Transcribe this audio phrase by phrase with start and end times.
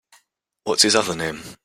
[0.63, 1.43] What’s his other name?